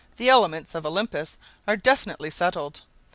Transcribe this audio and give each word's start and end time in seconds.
"The 0.17 0.29
elements 0.29 0.73
of 0.73 0.83
Olympus 0.83 1.37
are 1.67 1.77
definitively 1.77 2.31
settled. 2.31 2.81